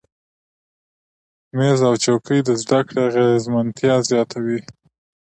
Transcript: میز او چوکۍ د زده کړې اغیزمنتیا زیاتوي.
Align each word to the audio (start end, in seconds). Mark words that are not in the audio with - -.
میز 1.57 1.79
او 1.87 1.93
چوکۍ 2.03 2.39
د 2.47 2.49
زده 2.61 2.79
کړې 2.87 2.99
اغیزمنتیا 3.09 3.95
زیاتوي. 4.09 4.59